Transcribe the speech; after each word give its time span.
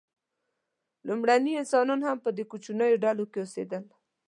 لومړني 1.07 1.51
انسانان 1.61 1.99
هم 2.07 2.17
په 2.23 2.29
کوچنیو 2.51 3.01
ډلو 3.05 3.23
کې 3.31 3.39
اوسېدل. 3.41 3.83